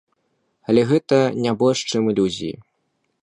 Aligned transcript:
Але 0.71 0.81
гэта 0.91 1.19
не 1.45 1.53
больш 1.61 1.79
чым 1.91 2.09
ілюзіі. 2.13 2.53